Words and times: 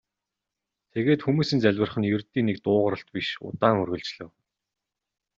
Тэгээд 0.93 1.19
хүмүүсийн 1.23 1.61
залбирах 1.63 1.95
нь 1.99 2.09
ердийн 2.15 2.45
нэг 2.47 2.57
дуугаралт 2.63 3.07
биш 3.13 3.29
удаан 3.47 3.77
үргэлжлэв. 3.83 4.31